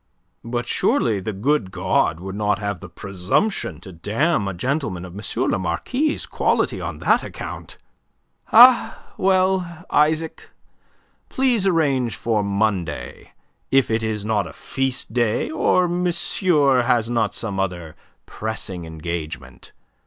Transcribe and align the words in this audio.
"But 0.43 0.65
surely 0.67 1.19
the 1.19 1.31
good 1.31 1.69
God 1.69 2.19
would 2.19 2.33
not 2.33 2.57
have 2.57 2.79
the 2.79 2.89
presumption 2.89 3.79
to 3.81 3.91
damn 3.91 4.47
a 4.47 4.53
gentleman 4.55 5.05
of 5.05 5.13
M. 5.13 5.21
le 5.51 5.59
Marquis' 5.59 6.21
quality 6.27 6.81
on 6.81 6.97
that 6.97 7.21
account? 7.21 7.77
Ah, 8.51 9.13
well, 9.15 9.85
Isaac, 9.91 10.49
please 11.29 11.67
arrange 11.67 12.15
for 12.15 12.43
Monday, 12.43 13.33
if 13.69 13.91
it 13.91 14.01
is 14.01 14.25
not 14.25 14.47
a 14.47 14.53
feast 14.53 15.13
day 15.13 15.51
or 15.51 15.87
monsieur 15.87 16.81
has 16.81 17.07
not 17.07 17.35
some 17.35 17.59
other 17.59 17.95
pressing 18.25 18.85
engagement. 18.85 19.71